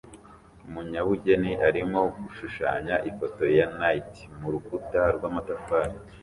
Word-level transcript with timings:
Umunyabugeni 0.67 1.51
arimo 1.67 2.01
gushushanya 2.21 2.95
ifoto 3.09 3.43
ya 3.57 3.65
knight 3.75 4.11
mu 4.39 4.47
rukuta 4.53 5.01
rw'amatafari 5.15 5.95